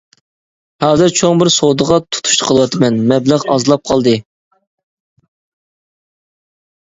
ھازىر 0.83 1.11
چوڭ 1.17 1.41
بىر 1.41 1.49
سودىغا 1.55 1.97
تۇتۇش 2.15 2.39
قىلىۋاتىمەن، 2.47 2.97
مەبلەغ 3.11 3.45
ئازلاپ 3.55 3.85
قالدى. 3.89 4.15